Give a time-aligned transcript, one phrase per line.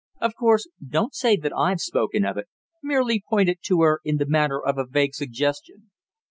[0.19, 2.47] Of course, don't say that I've spoken of it.
[2.81, 5.91] Merely put it to her in the manner of a vague suggestion."